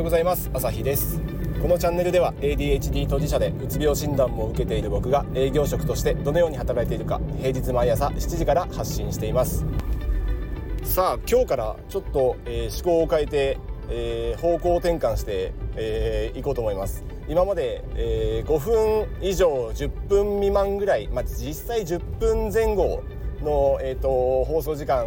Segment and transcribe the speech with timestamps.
[0.00, 0.50] ようございます。
[0.54, 1.20] 朝日です。
[1.60, 9.66] このチャンネルでは ADHD 当事者でうつ病診断も受けている僕が営業職としてどのように働いているか平日毎朝7時から発信しています。
[10.84, 13.58] さあ今日からちょっと、えー、思考を変えて、
[13.90, 17.04] えー、方向転換してい、えー、こうと思います。
[17.28, 23.02] 今まで、えー、5分以上10分未満ぐらい、まあ、実際10分前後
[23.42, 25.04] の、えーと放送時間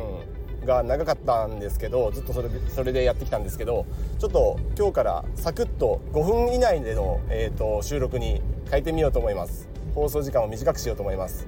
[0.66, 3.86] が長かったんですけどずっとそれそれでやってきたんですけど
[4.19, 9.68] ちょっと今日からサクッと5分以内での、えーと、収録に変えてみようと思います。
[9.93, 11.46] 放送時間を短くしようと思います。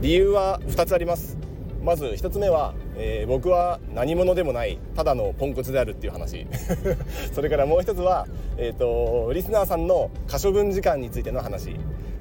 [0.00, 1.38] 理由は2つあります。
[1.82, 6.46] まず1つ目は、えー、僕は何者でもないただのポンコツであるっていう話。
[7.32, 8.26] それからもう1つは、
[8.56, 11.76] えーとリスナーさんの可処分時間についての話。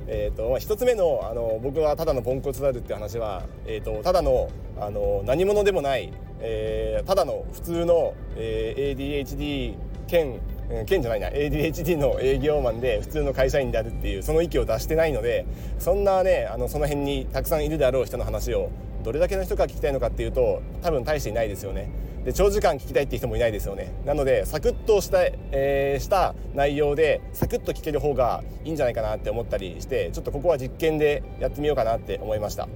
[0.07, 4.49] えーとまあ、1つ目のあの僕はただのポンコツであるっていう話は、えーと、ただの
[4.79, 9.75] あの何者でもない、えー、ただの普通の、えー、ADHD
[10.07, 10.39] 兼
[10.85, 15.45] 兼じゃないな ADHD の営業マンで普通の会社員であるっていうその域を出してないので
[15.79, 18.69] そんなねあのその辺にたくさんいるであろう人の話を
[19.03, 21.89] どれだけの人が聞きたいのかっていうと多分大していないですよね。
[22.23, 23.93] で長時間聞きたいって人もいないですよね。
[24.05, 32.67] なのでサクッとした,、えー、した内容でサクッと聞ける方がいいんじゃないかなって思ったりしてちょっとここは実験でやってみようかなって思いました。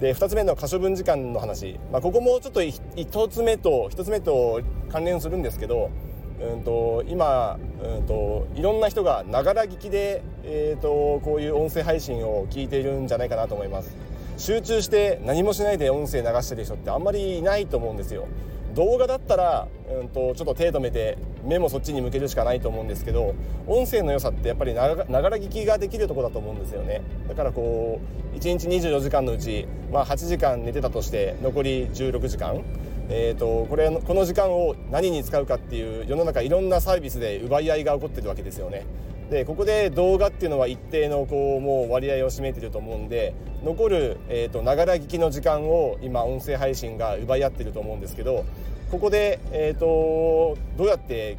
[0.00, 5.90] で2つ目の可処分時間の話、まあ、ここもちょっと1つ目と1つ目と関連するんですけど
[6.38, 13.96] うんと今、うんと、いろんな人がながら聞きで、えーとこういう音声配信を聞いているんじゃないかなと思います。
[14.36, 18.28] 集中して何もしないで音声流してる人ってあんまりいないと思うんですよ。
[18.74, 19.68] 動画だったら、
[20.00, 23.34] うんと、ちょっと手止めて目もそっちに向けるしかないと思うんですけど
[23.66, 27.00] 音声の良さってやっぱりながら聞きができるとこだと思うんですよね。
[27.26, 28.00] だからこ
[28.34, 32.62] う1日24時間のうち、まあ、8時間寝てたとして残り16時間。
[33.08, 38.84] えーと、これこの時間を何に使うかっていう世の中いろんなサービスで奪い合いが起こってるわけですよね。
[39.30, 44.18] でここで動画っていうのは一定のこうもう割合を占めてると思うんで残る
[44.62, 48.44] ながら聞きの時間を今音声配信が奪い合ってると思うんですけど
[48.90, 51.36] ここで、えーと、どうやって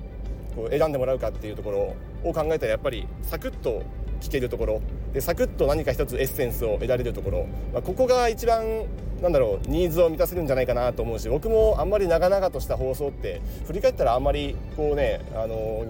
[0.56, 1.96] こう選んでもらうかっていうところ
[2.30, 3.84] を考えたらやっぱりサクッと
[4.20, 4.81] 聞けるところ。
[5.14, 8.84] でサクッと何か一つエッセンスを得られるところ、まあ、ここが一番
[9.22, 15.86] なんだろうニーズを満たせるんじゃないかなと思うし僕もあんまり長々とした放送って振り返ったらあんまりこうねあの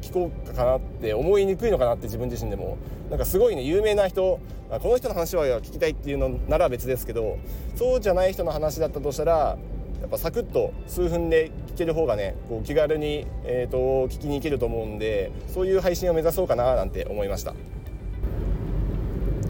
[0.00, 2.78] 聞こうかなって思いにくいのかなって自分自身でも
[3.10, 7.38] なんかすごいね有名な人この人の話は聞きたいっていうのなら別ですけど
[7.74, 9.58] そうじゃない人の話だったとしたら
[10.00, 17.54] やっぱサクッと数分で聞ける方がねこう気軽に、えーと、聞きに行けると思うんでそういう配信を目指そうかななんて思いました。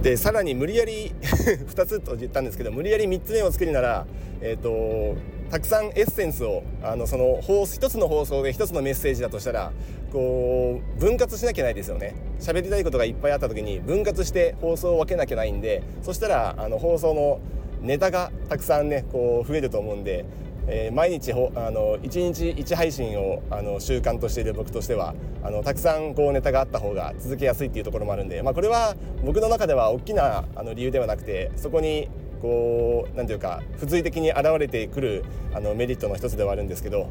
[0.02, 4.06] でさらに無理やり 2つと言ったんですけど無理やり3つ目を作るなら
[4.40, 5.16] えっ、ー、と
[5.50, 9.72] たくさんエッセンスをあのその一つの放送で一つのメッセージだとしたら
[10.12, 12.14] こう分割しなきゃないですよね。
[12.40, 17.40] 喋りたいことがいっぱいあった時に分割して放送を分けなきゃないんでそしたらあの放送の
[17.80, 20.24] ネタがたくさんねこう増えると思うんで、
[20.66, 32.08] えー、毎日ほあの1日1配信をあの習慣としている僕としてはあのたくさんこうネタがあった方が続けやすいっていうところもあるんで、まあ、これは僕の中では大きなあの理由ではなくてそこに
[32.40, 37.08] こう何ていうか付随的に現れてくるあのメリットの一つではあるんですけど、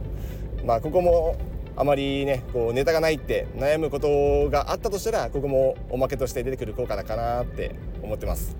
[0.65, 1.35] まあ、ここも
[1.79, 8.57] あまりねこうネタがないって悩むことがあったとしたらここもおまけとして出てくる効果だかなって思ってます。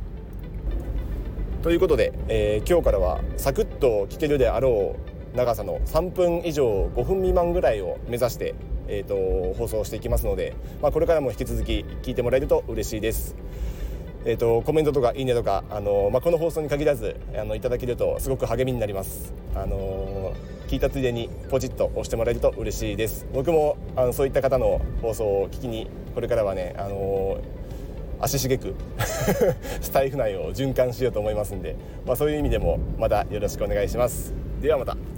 [1.63, 4.95] ということで、えー、今日からはサクッと聞けるであろ
[5.33, 8.53] う長さの3分以上5分未満ぐらいを目指して、
[8.88, 13.35] えーと放送していきますので、まあ、これからも引き続き聞いてもらえると嬉しいです。
[14.29, 19.33] えーと、コメントとかいいねとかあの、まあ、この放送に限らずあのいただけるとすごく励みになります。
[19.55, 20.33] あの
[20.67, 23.25] 聞いたついでにポチッと押してもらえると嬉しいです。
[23.33, 27.39] 僕もあのそういった方の放送を聞きにこれからはね、あの
[28.19, 28.75] 足しげく
[29.79, 34.33] スタイフ内を循環しようと思いますんで、まあ、そういう意味でもまたよろしくお願いします。
[34.62, 35.16] ではまた。